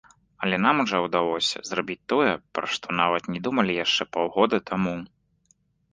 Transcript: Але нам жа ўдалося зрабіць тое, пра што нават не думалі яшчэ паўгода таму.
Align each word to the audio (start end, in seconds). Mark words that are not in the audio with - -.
Але 0.45 0.57
нам 0.65 0.77
жа 0.91 0.97
ўдалося 1.05 1.57
зрабіць 1.69 1.99
тое, 2.13 2.31
пра 2.57 2.65
што 2.77 2.97
нават 3.03 3.23
не 3.35 3.39
думалі 3.49 3.73
яшчэ 3.85 4.03
паўгода 4.19 4.57
таму. 4.71 4.95